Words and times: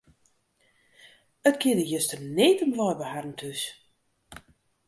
It 1.49 1.55
gie 1.61 1.75
der 1.77 1.89
juster 1.93 2.19
need 2.35 2.59
om 2.65 2.71
wei 2.79 2.93
by 2.99 3.05
harren 3.11 3.39
thús. 3.39 3.61